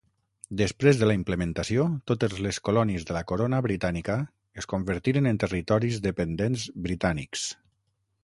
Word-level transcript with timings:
Després 0.59 0.99
de 0.99 1.07
la 1.09 1.15
implementació, 1.17 1.83
totes 2.11 2.33
les 2.45 2.59
colònies 2.69 3.03
de 3.09 3.15
la 3.17 3.21
corona 3.33 3.59
britànica 3.67 4.17
es 4.63 4.67
convertiren 4.73 5.33
en 5.33 5.41
territoris 5.45 6.03
dependents 6.07 6.65
britànics. 6.87 7.45